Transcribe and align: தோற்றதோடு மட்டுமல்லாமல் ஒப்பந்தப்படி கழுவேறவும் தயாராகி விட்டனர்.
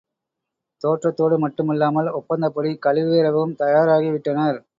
தோற்றதோடு 0.81 1.37
மட்டுமல்லாமல் 1.37 2.09
ஒப்பந்தப்படி 2.11 2.71
கழுவேறவும் 2.85 3.55
தயாராகி 3.55 4.09
விட்டனர். 4.09 4.61